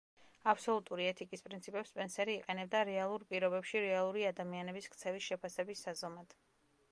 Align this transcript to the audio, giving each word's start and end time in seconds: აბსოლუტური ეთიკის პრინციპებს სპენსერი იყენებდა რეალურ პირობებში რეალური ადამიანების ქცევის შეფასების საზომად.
აბსოლუტური 0.51 1.03
ეთიკის 1.09 1.43
პრინციპებს 1.49 1.91
სპენსერი 1.93 2.33
იყენებდა 2.37 2.81
რეალურ 2.89 3.27
პირობებში 3.33 3.83
რეალური 3.85 4.25
ადამიანების 4.33 4.91
ქცევის 4.95 5.27
შეფასების 5.31 5.85
საზომად. 5.89 6.35